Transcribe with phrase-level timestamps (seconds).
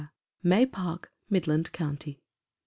[0.41, 2.23] May Park, Midland County.